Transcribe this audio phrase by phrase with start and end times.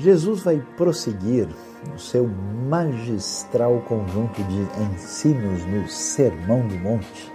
[0.00, 1.46] Jesus vai prosseguir
[1.92, 7.30] no seu magistral conjunto de ensinos no Sermão do Monte,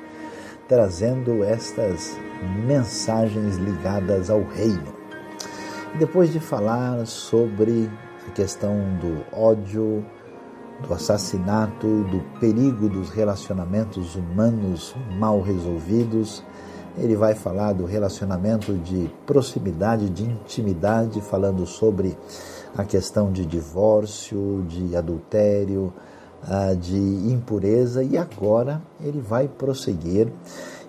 [0.67, 2.17] trazendo estas
[2.65, 4.95] mensagens ligadas ao reino.
[5.99, 7.87] Depois de falar sobre
[8.27, 10.03] a questão do ódio,
[10.81, 16.43] do assassinato, do perigo dos relacionamentos humanos mal resolvidos,
[16.97, 22.17] ele vai falar do relacionamento de proximidade, de intimidade, falando sobre
[22.77, 25.93] a questão de divórcio, de adultério,
[26.47, 30.31] ah, de impureza, e agora ele vai prosseguir,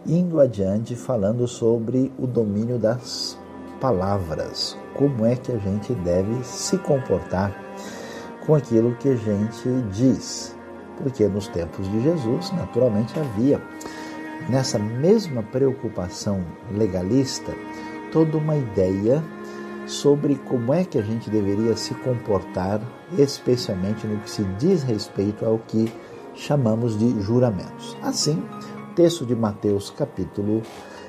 [0.07, 3.39] indo adiante, falando sobre o domínio das
[3.81, 7.55] palavras, como é que a gente deve se comportar
[8.47, 10.55] com aquilo que a gente diz.
[10.97, 13.61] Porque nos tempos de Jesus, naturalmente, havia
[14.49, 17.55] nessa mesma preocupação legalista
[18.13, 19.23] toda uma ideia
[19.87, 22.81] sobre como é que a gente deveria se comportar,
[23.17, 25.93] especialmente no que se diz respeito ao que
[26.35, 27.97] chamamos de juramentos.
[28.03, 28.43] Assim,
[28.95, 30.63] texto de Mateus, capítulo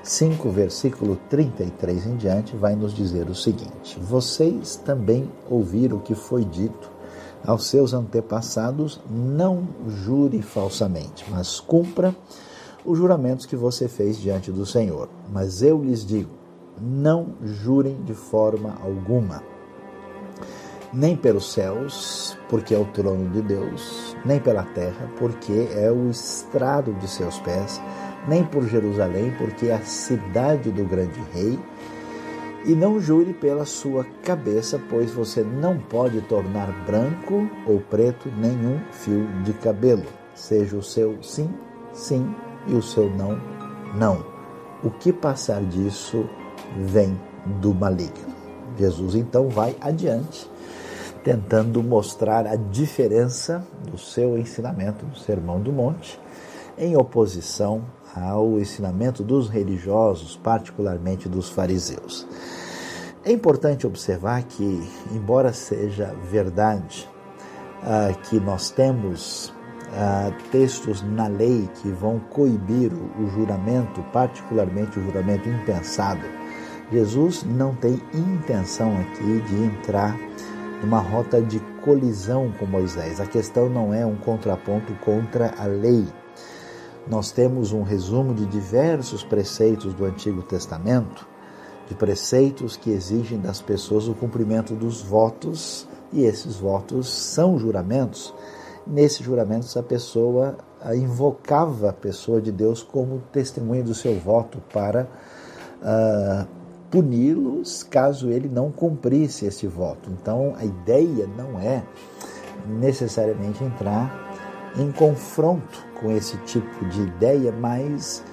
[0.03, 6.13] 5, versículo 33 em diante, vai nos dizer o seguinte: Vocês também ouviram o que
[6.13, 6.91] foi dito
[7.45, 12.15] aos seus antepassados: não jure falsamente, mas cumpra
[12.85, 15.09] os juramentos que você fez diante do Senhor.
[15.31, 16.31] Mas eu lhes digo:
[16.81, 19.43] não jurem de forma alguma,
[20.93, 26.09] nem pelos céus, porque é o trono de Deus, nem pela terra, porque é o
[26.09, 27.81] estrado de seus pés,
[28.27, 31.59] nem por Jerusalém, porque é a cidade do grande rei.
[32.65, 38.79] E não jure pela sua cabeça, pois você não pode tornar branco ou preto nenhum
[38.91, 40.03] fio de cabelo.
[40.35, 41.49] Seja o seu sim,
[41.93, 42.35] sim,
[42.67, 43.39] e o seu não,
[43.95, 44.23] não.
[44.83, 46.29] O que passar disso
[46.75, 47.19] vem
[47.61, 48.35] do maligno.
[48.77, 50.49] Jesus então vai adiante,
[51.23, 56.19] tentando mostrar a diferença do seu ensinamento no Sermão do Monte,
[56.77, 57.83] em oposição
[58.15, 62.27] ao ensinamento dos religiosos, particularmente dos fariseus.
[63.25, 67.09] É importante observar que, embora seja verdade
[67.83, 69.53] ah, que nós temos
[70.51, 76.21] textos na lei que vão coibir o, o juramento, particularmente o juramento impensado,
[76.91, 80.17] Jesus não tem intenção aqui de entrar
[80.81, 83.19] numa rota de colisão com Moisés.
[83.19, 86.05] A questão não é um contraponto contra a lei.
[87.05, 91.27] Nós temos um resumo de diversos preceitos do Antigo Testamento,
[91.87, 98.33] de preceitos que exigem das pessoas o cumprimento dos votos, e esses votos são juramentos.
[98.89, 100.57] Nesses juramentos, a pessoa
[100.95, 105.07] invocava a pessoa de Deus como testemunha do seu voto para
[105.81, 106.47] uh,
[106.89, 110.09] puni-los caso ele não cumprisse esse voto.
[110.11, 111.83] Então a ideia não é
[112.67, 114.27] necessariamente entrar
[114.77, 118.23] em confronto com esse tipo de ideia, mas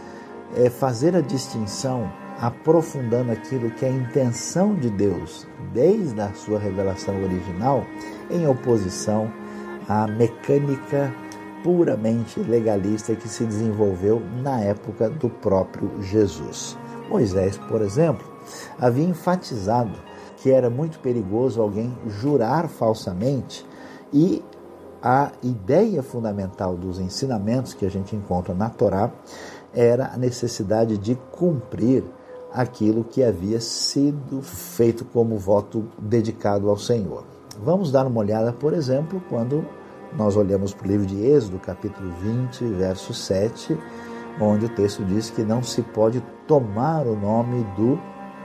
[0.56, 6.58] é fazer a distinção, aprofundando aquilo que é a intenção de Deus desde a sua
[6.58, 7.84] revelação original,
[8.30, 9.32] em oposição
[9.88, 11.12] à mecânica
[11.62, 16.76] puramente legalista que se desenvolveu na época do próprio Jesus.
[17.08, 18.26] Moisés, por exemplo,
[18.78, 19.98] havia enfatizado
[20.36, 23.66] que era muito perigoso alguém jurar falsamente
[24.12, 24.44] e
[25.02, 29.10] a ideia fundamental dos ensinamentos que a gente encontra na Torá
[29.72, 32.04] era a necessidade de cumprir
[32.52, 37.24] aquilo que havia sido feito como voto dedicado ao Senhor.
[37.62, 39.64] Vamos dar uma olhada, por exemplo, quando
[40.16, 43.78] nós olhamos para o livro de Êxodo, capítulo 20, verso 7,
[44.40, 47.98] onde o texto diz que não se pode tomar o nome do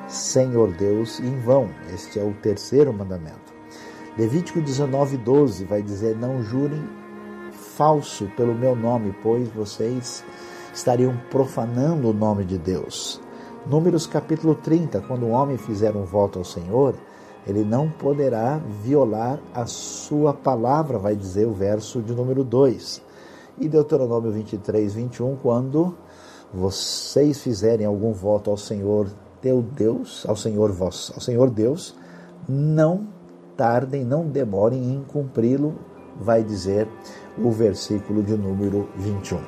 [0.08, 1.70] Senhor Deus em vão.
[1.94, 3.54] Este é o terceiro mandamento.
[4.18, 6.84] Levítico 19, 12 vai dizer: Não jurem
[7.52, 10.24] falso pelo meu nome, pois vocês
[10.74, 13.22] estariam profanando o nome de Deus.
[13.66, 16.96] Números capítulo 30, quando o homem fizer um voto ao Senhor,
[17.48, 23.02] ele não poderá violar a sua palavra, vai dizer o verso de número 2.
[23.60, 25.96] E Deuteronômio 23, 21, quando
[26.54, 29.08] vocês fizerem algum voto ao Senhor
[29.42, 31.96] teu Deus, ao Senhor vós, ao Senhor Deus,
[32.48, 33.08] não
[33.56, 35.76] tardem, não demorem em cumpri-lo,
[36.20, 36.88] vai dizer
[37.38, 39.40] o versículo de número 21.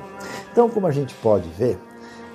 [0.52, 1.78] Então, como a gente pode ver,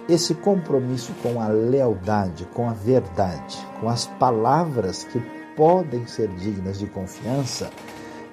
[0.08, 5.18] esse compromisso com a lealdade, com a verdade, com as palavras que
[5.56, 7.70] podem ser dignas de confiança,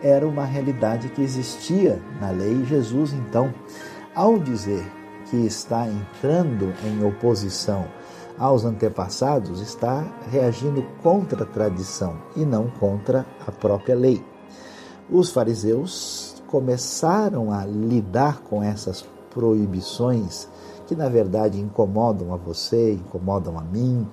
[0.02, 2.66] era uma realidade que existia na lei.
[2.66, 3.54] Jesus, então,
[4.14, 4.86] ao dizer
[5.30, 7.88] que está entrando em oposição
[8.38, 14.24] aos antepassados, está reagindo contra a tradição e não contra a própria lei.
[15.10, 20.48] Os fariseus começaram a lidar com essas proibições
[20.88, 24.08] que na verdade incomodam a você, incomodam a mim,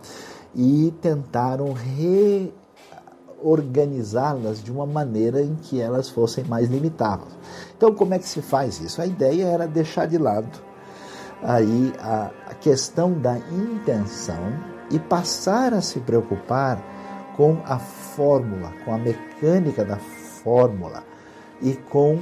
[0.55, 1.73] e tentaram
[3.43, 7.29] reorganizá-las de uma maneira em que elas fossem mais limitadas.
[7.77, 9.01] Então, como é que se faz isso?
[9.01, 10.71] A ideia era deixar de lado
[11.43, 14.53] aí a, a questão da intenção
[14.91, 16.83] e passar a se preocupar
[17.37, 21.03] com a fórmula, com a mecânica da fórmula
[21.63, 22.19] e com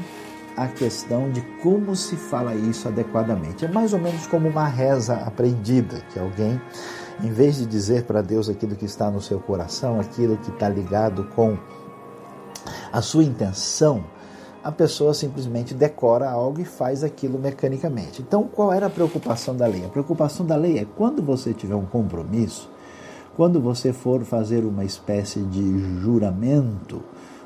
[0.56, 3.64] a questão de como se fala isso adequadamente.
[3.64, 6.60] É mais ou menos como uma reza aprendida, que alguém,
[7.22, 10.68] em vez de dizer para Deus aquilo que está no seu coração, aquilo que está
[10.68, 11.56] ligado com
[12.92, 14.04] a sua intenção,
[14.62, 18.22] a pessoa simplesmente decora algo e faz aquilo mecanicamente.
[18.22, 19.84] Então, qual era a preocupação da lei?
[19.84, 22.70] A preocupação da lei é quando você tiver um compromisso,
[23.36, 27.02] quando você for fazer uma espécie de juramento,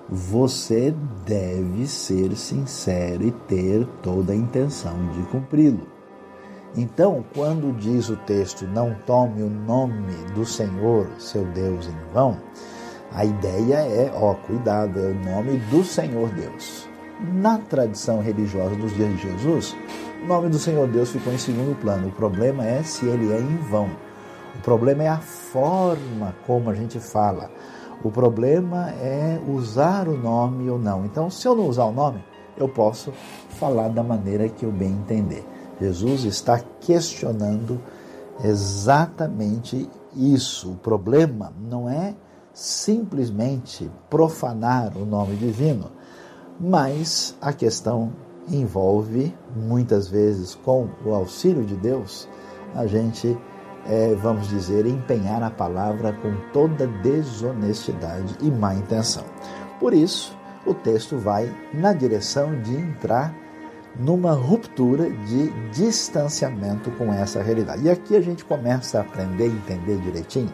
[0.08, 0.94] você
[1.26, 5.91] deve ser sincero e ter toda a intenção de cumpri-lo.
[6.76, 12.38] Então, quando diz o texto, não tome o nome do Senhor, seu Deus, em vão,
[13.12, 16.88] a ideia é, ó, cuidado, é o nome do Senhor Deus.
[17.34, 19.76] Na tradição religiosa dos dias de Jesus,
[20.22, 22.08] o nome do Senhor Deus ficou em segundo plano.
[22.08, 23.90] O problema é se ele é em vão.
[24.56, 27.50] O problema é a forma como a gente fala.
[28.02, 31.04] O problema é usar o nome ou não.
[31.04, 32.24] Então, se eu não usar o nome,
[32.56, 33.12] eu posso
[33.50, 35.46] falar da maneira que eu bem entender.
[35.80, 37.80] Jesus está questionando
[38.42, 40.72] exatamente isso.
[40.72, 42.14] O problema não é
[42.52, 45.90] simplesmente profanar o nome divino,
[46.60, 48.12] mas a questão
[48.48, 52.28] envolve, muitas vezes, com o auxílio de Deus,
[52.74, 53.38] a gente
[53.86, 59.24] é, vamos dizer, empenhar a palavra com toda desonestidade e má intenção.
[59.80, 60.36] Por isso,
[60.66, 63.34] o texto vai na direção de entrar
[63.98, 67.84] numa ruptura de distanciamento com essa realidade.
[67.84, 70.52] E aqui a gente começa a aprender e entender direitinho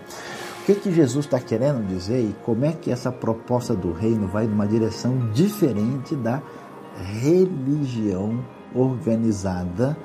[0.63, 4.29] o que, que Jesus está querendo dizer e como é que essa proposta do reino
[4.29, 6.43] vai numa direção diferente da
[7.23, 8.45] religião
[8.75, 9.97] organizada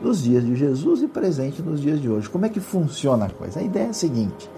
[0.00, 2.28] nos dias de Jesus e presente nos dias de hoje.
[2.28, 3.60] Como é que funciona a coisa?
[3.60, 4.48] A ideia é a seguinte: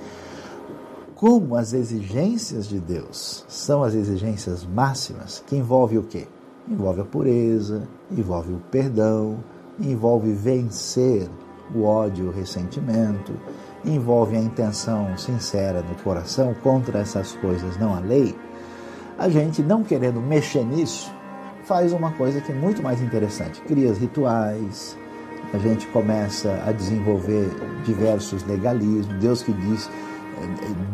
[1.14, 6.26] como as exigências de Deus são as exigências máximas, que envolve o quê?
[6.68, 9.38] Envolve a pureza, envolve o perdão,
[9.78, 11.28] envolve vencer
[11.74, 13.32] o ódio, o ressentimento,
[13.84, 18.34] envolve a intenção sincera no coração contra essas coisas, não a lei.
[19.18, 21.12] A gente, não querendo mexer nisso,
[21.64, 24.96] faz uma coisa que é muito mais interessante: cria rituais,
[25.52, 27.48] a gente começa a desenvolver
[27.84, 29.88] diversos legalismos, Deus que diz,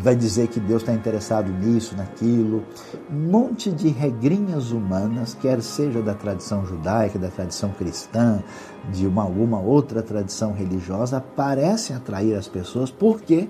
[0.01, 2.65] vai dizer que Deus está interessado nisso, naquilo,
[3.11, 8.43] um monte de regrinhas humanas, quer seja da tradição judaica, da tradição cristã,
[8.91, 13.49] de uma, uma outra tradição religiosa, parecem atrair as pessoas porque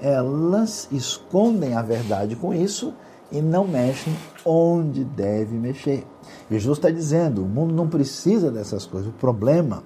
[0.00, 2.94] elas escondem a verdade com isso
[3.30, 4.14] e não mexem
[4.44, 6.06] onde deve mexer.
[6.50, 9.08] Jesus está dizendo: o mundo não precisa dessas coisas.
[9.08, 9.82] O problema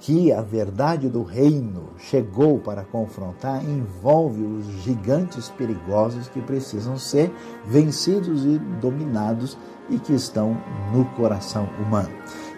[0.00, 7.32] que a verdade do reino chegou para confrontar envolve os gigantes perigosos que precisam ser
[7.66, 9.58] vencidos e dominados
[9.90, 10.56] e que estão
[10.92, 12.10] no coração humano.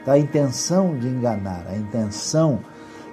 [0.02, 2.60] Então, a intenção de enganar, a intenção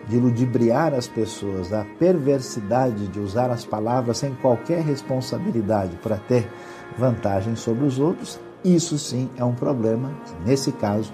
[0.07, 6.50] de ludibriar as pessoas, a perversidade de usar as palavras sem qualquer responsabilidade para ter
[6.98, 10.12] vantagem sobre os outros, isso sim é um problema
[10.46, 11.12] nesse caso,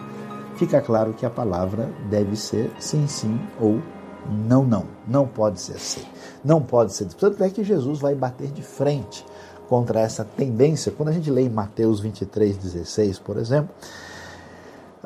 [0.56, 3.82] fica claro que a palavra deve ser sim, sim ou
[4.30, 4.86] não, não.
[5.08, 6.06] Não pode ser sim.
[6.44, 7.06] Não pode ser.
[7.14, 9.26] Tanto é que Jesus vai bater de frente
[9.68, 10.92] contra essa tendência.
[10.92, 13.70] Quando a gente lê em Mateus 23, 16, por exemplo,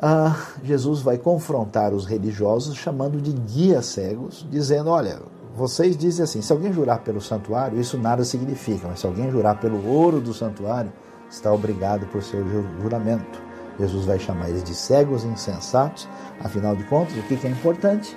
[0.00, 5.20] ah, Jesus vai confrontar os religiosos chamando de guias cegos, dizendo: olha,
[5.56, 9.58] vocês dizem assim, se alguém jurar pelo santuário, isso nada significa, mas se alguém jurar
[9.58, 10.92] pelo ouro do santuário,
[11.28, 12.44] está obrigado por seu
[12.80, 13.47] juramento.
[13.78, 16.08] Jesus vai chamar eles de cegos insensatos.
[16.40, 18.16] Afinal de contas, o que é importante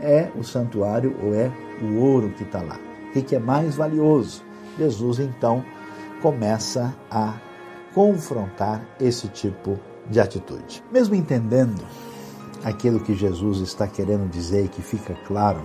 [0.00, 2.78] é o santuário ou é o ouro que está lá.
[3.08, 4.42] O que é mais valioso?
[4.78, 5.64] Jesus então
[6.20, 7.34] começa a
[7.94, 9.78] confrontar esse tipo
[10.10, 10.82] de atitude.
[10.92, 11.82] Mesmo entendendo
[12.64, 15.62] aquilo que Jesus está querendo dizer e que fica claro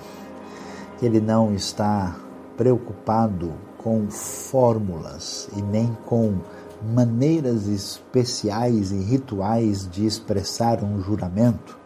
[0.98, 2.16] que ele não está
[2.56, 6.38] preocupado com fórmulas e nem com
[6.84, 11.78] maneiras especiais e rituais de expressar um juramento,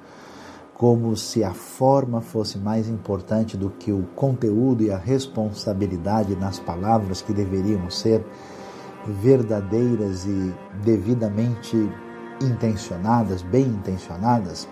[0.73, 6.59] como se a forma fosse mais importante do que o conteúdo e a responsabilidade nas
[6.59, 8.25] palavras que deveriam ser
[9.05, 11.77] verdadeiras e devidamente
[12.41, 14.67] intencionadas, bem intencionadas,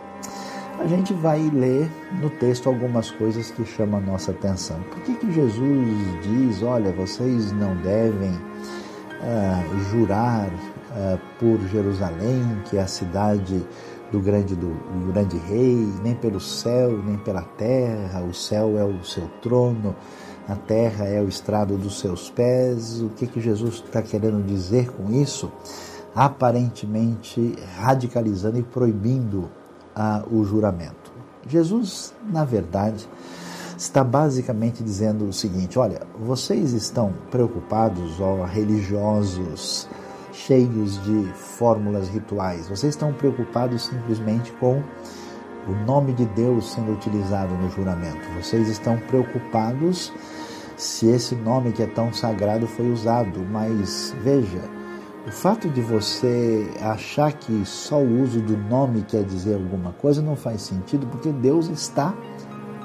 [0.80, 1.90] a gente vai ler
[2.20, 4.82] no texto algumas coisas que chamam a nossa atenção.
[4.84, 5.88] Por que, que Jesus
[6.24, 8.34] diz: olha, vocês não devem
[9.24, 13.66] uh, jurar uh, por Jerusalém, que é a cidade
[14.12, 18.84] do grande, do, do grande rei, nem pelo céu, nem pela terra, o céu é
[18.84, 19.96] o seu trono,
[20.48, 23.02] a terra é o estrado dos seus pés.
[23.02, 25.52] O que, que Jesus está querendo dizer com isso?
[26.14, 29.50] Aparentemente radicalizando e proibindo
[29.96, 31.12] ah, o juramento.
[31.48, 33.08] Jesus, na verdade,
[33.84, 39.88] está basicamente dizendo o seguinte: olha, vocês estão preocupados, ó religiosos,
[40.32, 44.82] cheios de fórmulas rituais, vocês estão preocupados simplesmente com
[45.68, 48.26] o nome de Deus sendo utilizado no juramento.
[48.42, 50.12] Vocês estão preocupados
[50.76, 54.62] se esse nome que é tão sagrado foi usado, mas veja,
[55.26, 60.22] o fato de você achar que só o uso do nome quer dizer alguma coisa
[60.22, 62.14] não faz sentido, porque Deus está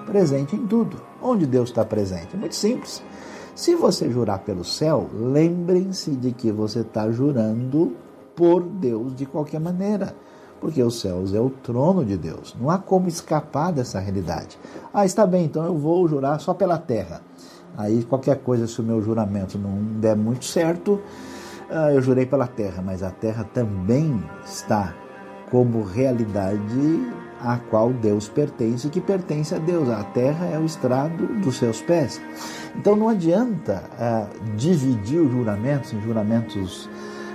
[0.08, 0.96] presente em tudo.
[1.22, 2.36] Onde Deus está presente?
[2.36, 3.02] Muito simples.
[3.54, 7.96] Se você jurar pelo céu, lembrem-se de que você está jurando
[8.34, 10.14] por Deus de qualquer maneira,
[10.60, 12.56] porque os céus é o trono de Deus.
[12.60, 14.56] Não há como escapar dessa realidade.
[14.94, 17.20] Ah, está bem, então eu vou jurar só pela terra.
[17.76, 21.00] Aí qualquer coisa, se o meu juramento não der muito certo,
[21.68, 24.94] ah, eu jurei pela terra, mas a terra também está
[25.50, 29.88] como realidade a qual Deus pertence, que pertence a Deus.
[29.88, 32.20] A terra é o estrado dos seus pés.
[32.76, 36.88] Então não adianta uh, dividir os juramentos em juramentos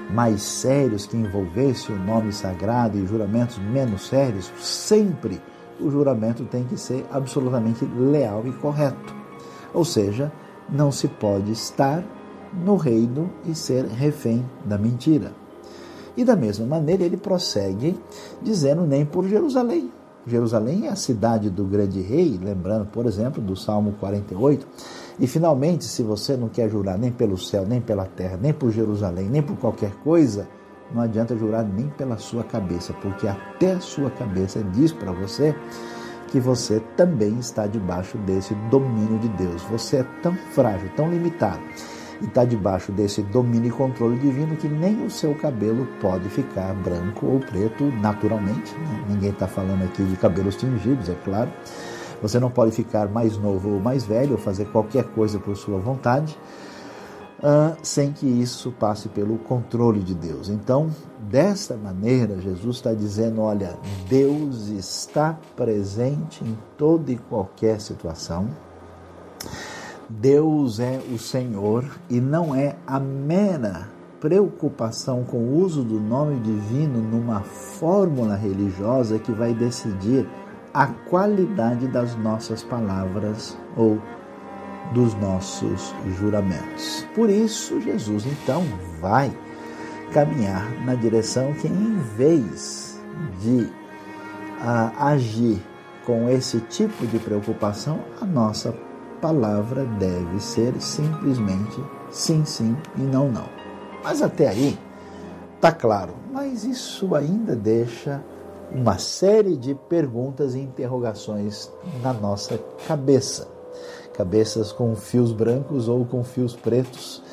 [0.10, 4.52] mais sérios que envolvessem o nome sagrado e juramentos menos sérios.
[4.60, 5.42] Sempre
[5.80, 9.16] o juramento tem que ser absolutamente leal e correto.
[9.74, 10.32] Ou seja,
[10.70, 12.04] não se pode estar
[12.54, 15.43] no reino e ser refém da mentira.
[16.16, 18.00] E da mesma maneira ele prossegue
[18.42, 19.92] dizendo nem por Jerusalém.
[20.26, 24.66] Jerusalém é a cidade do grande rei, lembrando, por exemplo, do Salmo 48.
[25.20, 28.72] E finalmente, se você não quer jurar nem pelo céu, nem pela terra, nem por
[28.72, 30.48] Jerusalém, nem por qualquer coisa,
[30.94, 35.54] não adianta jurar nem pela sua cabeça, porque até a sua cabeça diz para você
[36.30, 39.62] que você também está debaixo desse domínio de Deus.
[39.64, 41.62] Você é tão frágil, tão limitado
[42.22, 46.74] e está debaixo desse domínio e controle divino que nem o seu cabelo pode ficar
[46.76, 48.74] branco ou preto naturalmente.
[48.76, 49.06] Né?
[49.10, 51.52] Ninguém está falando aqui de cabelos tingidos, é claro.
[52.22, 55.78] Você não pode ficar mais novo ou mais velho ou fazer qualquer coisa por sua
[55.80, 56.38] vontade.
[57.40, 60.48] Uh, sem que isso passe pelo controle de Deus.
[60.48, 60.90] Então,
[61.20, 63.78] desta maneira, Jesus está dizendo: olha,
[64.08, 68.48] Deus está presente em toda e qualquer situação.
[70.10, 76.40] Deus é o Senhor e não é a mera preocupação com o uso do nome
[76.40, 80.28] divino numa fórmula religiosa que vai decidir
[80.74, 84.02] a qualidade das nossas palavras ou
[84.94, 87.06] dos nossos juramentos.
[87.14, 88.64] Por isso, Jesus então
[89.02, 89.32] vai
[90.14, 93.02] caminhar na direção que, em vez
[93.42, 93.64] de
[94.62, 95.62] uh, agir
[96.06, 98.74] com esse tipo de preocupação, a nossa
[99.24, 103.46] palavra deve ser simplesmente sim, sim e não, não.
[104.04, 104.78] Mas até aí
[105.56, 108.22] está claro, mas isso ainda deixa
[108.70, 113.48] uma série de perguntas e interrogações na nossa cabeça.
[114.14, 117.24] Cabeças com fios brancos ou com fios pretos,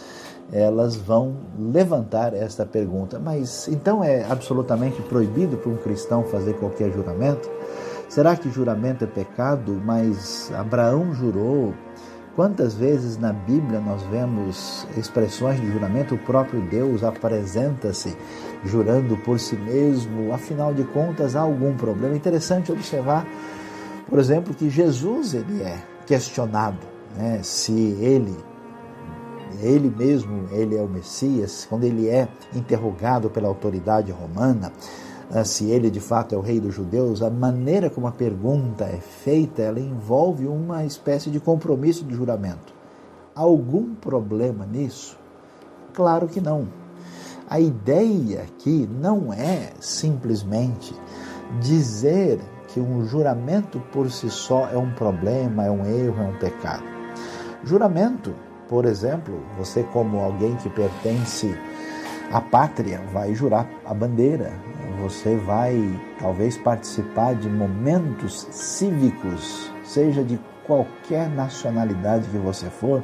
[0.53, 3.19] elas vão levantar esta pergunta.
[3.19, 7.51] Mas então é absolutamente proibido para um cristão fazer qualquer juramento?
[8.11, 9.81] Será que juramento é pecado?
[9.85, 11.73] Mas Abraão jurou.
[12.35, 16.17] Quantas vezes na Bíblia nós vemos expressões de juramento?
[16.17, 18.17] O próprio Deus apresenta-se
[18.65, 20.35] jurando por si mesmo.
[20.35, 22.17] Afinal de contas, há algum problema?
[22.17, 23.25] Interessante observar,
[24.09, 26.85] por exemplo, que Jesus ele é questionado,
[27.17, 27.41] né?
[27.45, 28.37] se ele
[29.63, 34.73] ele mesmo ele é o Messias, quando ele é interrogado pela autoridade romana,
[35.45, 38.99] se ele de fato é o rei dos judeus, a maneira como a pergunta é
[38.99, 42.75] feita, ela envolve uma espécie de compromisso de juramento.
[43.35, 45.17] Algum problema nisso?
[45.95, 46.69] Claro que não.
[47.49, 50.95] A ideia aqui não é simplesmente
[51.61, 56.39] dizer que um juramento por si só é um problema, é um erro, é um
[56.39, 56.85] pecado.
[57.65, 58.35] Juramento,
[58.69, 61.57] por exemplo, você como alguém que pertence
[62.31, 64.53] à pátria vai jurar a bandeira,
[65.01, 73.03] você vai talvez participar de momentos cívicos, seja de qualquer nacionalidade que você for,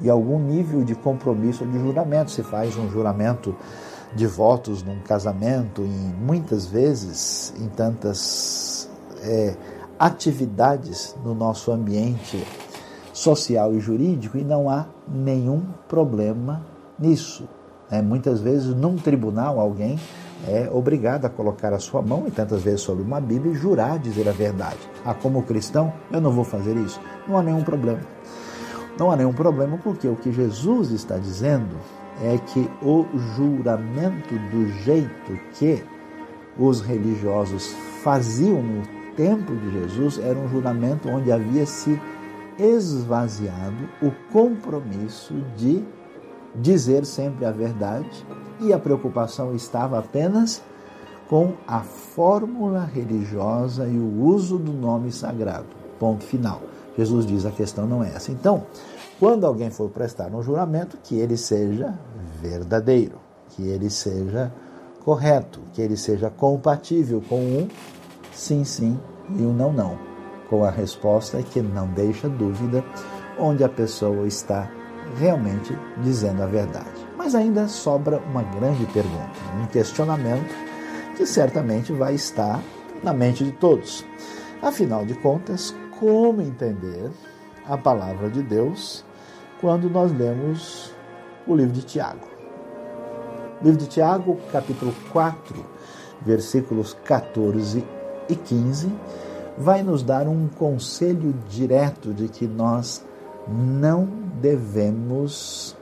[0.00, 2.30] e algum nível de compromisso de juramento.
[2.30, 3.56] Se faz um juramento
[4.14, 8.90] de votos num casamento, e muitas vezes em tantas
[9.22, 9.56] é,
[9.98, 12.44] atividades no nosso ambiente
[13.12, 16.66] social e jurídico, e não há nenhum problema
[16.98, 17.48] nisso.
[17.90, 19.98] É, muitas vezes, num tribunal, alguém
[20.46, 23.98] é obrigado a colocar a sua mão, e tantas vezes sobre uma Bíblia, e jurar
[23.98, 24.78] dizer a verdade.
[25.04, 27.00] Ah, como cristão, eu não vou fazer isso.
[27.28, 28.00] Não há nenhum problema.
[28.98, 31.76] Não há nenhum problema, porque o que Jesus está dizendo
[32.22, 33.06] é que o
[33.36, 35.82] juramento do jeito que
[36.58, 38.82] os religiosos faziam no
[39.16, 42.00] tempo de Jesus era um juramento onde havia se
[42.58, 45.84] esvaziado o compromisso de
[46.54, 48.26] dizer sempre a verdade
[48.60, 50.62] e a preocupação estava apenas
[51.28, 55.66] com a fórmula religiosa e o uso do nome sagrado.
[55.98, 56.60] Ponto final.
[56.98, 58.32] Jesus diz a questão não é essa.
[58.32, 58.64] Então,
[59.18, 61.94] quando alguém for prestar um juramento, que ele seja
[62.42, 63.18] verdadeiro,
[63.50, 64.52] que ele seja
[65.04, 67.68] correto, que ele seja compatível com um
[68.32, 68.98] sim, sim
[69.36, 69.98] e um não, não.
[70.48, 72.84] Com a resposta que não deixa dúvida
[73.38, 74.68] onde a pessoa está
[75.18, 77.06] realmente dizendo a verdade.
[77.16, 79.30] Mas ainda sobra uma grande pergunta,
[79.62, 80.54] um questionamento
[81.16, 82.60] que certamente vai estar
[83.02, 84.04] na mente de todos.
[84.62, 87.10] Afinal de contas, como entender
[87.66, 89.04] a palavra de Deus
[89.60, 90.94] quando nós lemos
[91.46, 92.26] o livro de Tiago?
[93.62, 95.66] Livro de Tiago, capítulo 4,
[96.22, 97.84] versículos 14
[98.28, 98.90] e 15,
[99.58, 103.04] vai nos dar um conselho direto de que nós
[103.50, 104.08] não
[104.40, 105.76] devemos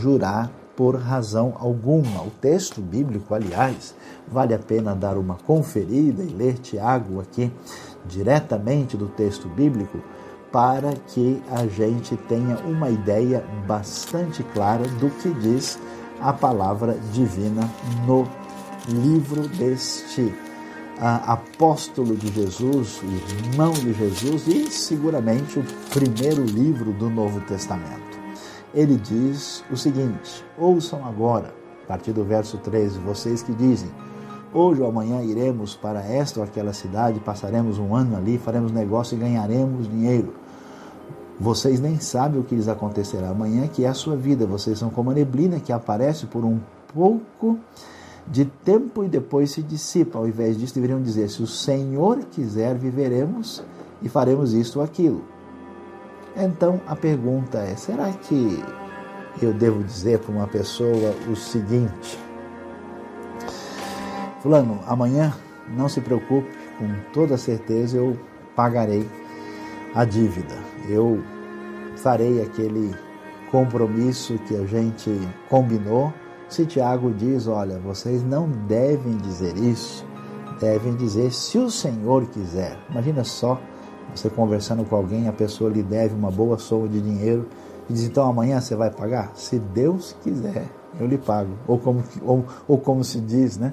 [0.00, 2.22] jurar por razão alguma.
[2.22, 3.94] O texto bíblico, aliás,
[4.26, 7.52] vale a pena dar uma conferida e ler Tiago aqui
[8.04, 9.98] diretamente do texto bíblico
[10.52, 15.78] para que a gente tenha uma ideia bastante clara do que diz
[16.20, 17.68] a palavra divina
[18.06, 18.28] no
[18.88, 20.32] livro deste
[21.00, 28.18] apóstolo de Jesus, irmão de Jesus e seguramente o primeiro livro do Novo Testamento.
[28.72, 31.54] Ele diz o seguinte: Ouçam agora,
[31.84, 33.90] a partir do verso 13, vocês que dizem:
[34.52, 39.16] Hoje ou amanhã iremos para esta ou aquela cidade, passaremos um ano ali, faremos negócio
[39.16, 40.34] e ganharemos dinheiro.
[41.38, 44.46] Vocês nem sabem o que lhes acontecerá amanhã, que é a sua vida.
[44.46, 46.60] Vocês são como a neblina que aparece por um
[46.94, 47.58] pouco
[48.26, 50.18] de tempo e depois se dissipa.
[50.18, 53.62] Ao invés disso, deveriam dizer: se o Senhor quiser, viveremos
[54.02, 55.22] e faremos isto ou aquilo.
[56.36, 58.62] Então a pergunta é: será que
[59.42, 62.18] eu devo dizer para uma pessoa o seguinte?
[64.40, 65.34] Fulano, amanhã
[65.68, 68.18] não se preocupe, com toda certeza eu
[68.54, 69.08] pagarei
[69.94, 70.54] a dívida.
[70.88, 71.22] Eu
[71.96, 72.94] farei aquele
[73.50, 75.10] compromisso que a gente
[75.48, 76.12] combinou
[76.48, 80.04] se Tiago diz, olha, vocês não devem dizer isso,
[80.60, 82.78] devem dizer se o Senhor quiser.
[82.90, 83.60] Imagina só
[84.14, 87.48] você conversando com alguém, a pessoa lhe deve uma boa soma de dinheiro
[87.88, 89.32] e diz, então amanhã você vai pagar?
[89.34, 91.50] Se Deus quiser, eu lhe pago.
[91.66, 93.72] Ou como, ou, ou como se diz né,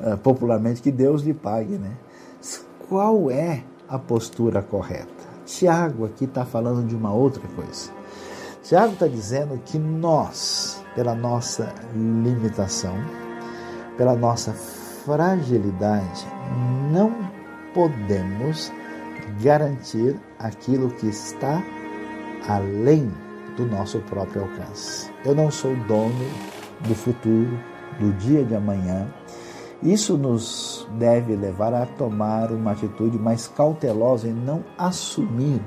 [0.00, 1.76] uh, popularmente, que Deus lhe pague.
[1.76, 1.92] Né?
[2.88, 5.32] Qual é a postura correta?
[5.44, 7.90] Tiago aqui está falando de uma outra coisa.
[8.62, 12.94] Tiago está dizendo que nós, pela nossa limitação,
[13.96, 16.26] pela nossa fragilidade,
[16.90, 17.12] não
[17.74, 18.72] podemos
[19.42, 21.62] garantir aquilo que está
[22.48, 23.10] além
[23.56, 25.10] do nosso próprio alcance.
[25.24, 26.24] Eu não sou dono
[26.80, 27.58] do futuro,
[27.98, 29.06] do dia de amanhã.
[29.82, 35.60] Isso nos deve levar a tomar uma atitude mais cautelosa e não assumir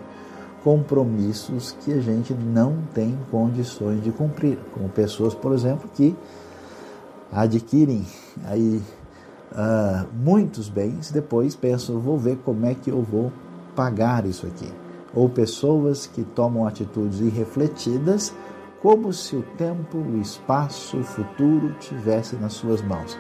[0.66, 6.16] compromissos que a gente não tem condições de cumprir, como pessoas, por exemplo, que
[7.32, 8.04] adquirem
[8.46, 8.82] aí
[9.52, 13.32] uh, muitos bens, depois pensam, vou ver como é que eu vou
[13.76, 14.68] pagar isso aqui.
[15.14, 18.34] Ou pessoas que tomam atitudes irrefletidas,
[18.82, 23.16] como se o tempo, o espaço, o futuro tivesse nas suas mãos.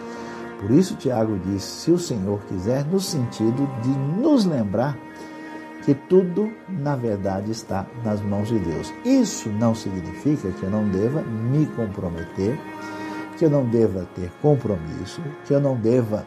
[0.59, 4.97] Por isso, Tiago diz: se o Senhor quiser, no sentido de nos lembrar
[5.85, 8.91] que tudo, na verdade, está nas mãos de Deus.
[9.05, 12.59] Isso não significa que eu não deva me comprometer,
[13.37, 16.25] que eu não deva ter compromisso, que eu não deva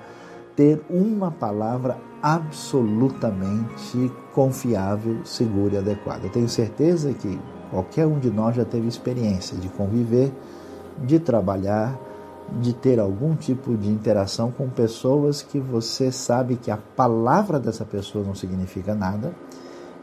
[0.55, 6.27] ter uma palavra absolutamente confiável, segura e adequada.
[6.27, 7.41] Eu tenho certeza que
[7.71, 10.33] qualquer um de nós já teve experiência de conviver,
[10.99, 11.99] de trabalhar,
[12.61, 17.85] de ter algum tipo de interação com pessoas que você sabe que a palavra dessa
[17.85, 19.35] pessoa não significa nada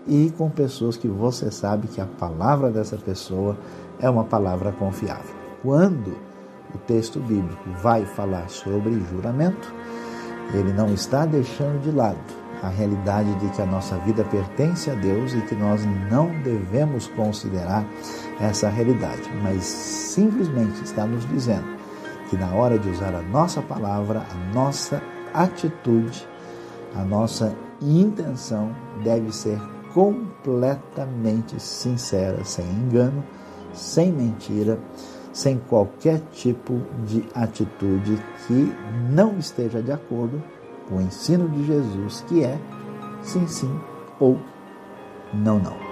[0.08, 3.58] e com pessoas que você sabe que a palavra dessa pessoa
[4.00, 5.34] é uma palavra confiável.
[5.64, 6.16] Quando
[6.74, 9.74] o texto bíblico vai falar sobre juramento,
[10.54, 14.96] ele não está deixando de lado a realidade de que a nossa vida pertence a
[14.96, 17.86] Deus e que nós não devemos considerar
[18.40, 21.85] essa realidade, mas simplesmente está nos dizendo
[22.30, 25.02] que na hora de usar a nossa palavra, a nossa
[25.34, 26.28] atitude,
[26.96, 29.60] a nossa intenção deve ser
[29.94, 33.24] completamente sincera, sem engano,
[33.74, 34.80] sem mentira,
[35.34, 38.74] sem qualquer tipo de atitude que
[39.10, 40.42] não esteja de acordo
[40.88, 42.58] com o ensino de Jesus, que é
[43.22, 43.80] sim, sim
[44.20, 44.40] ou
[45.34, 45.85] não, não.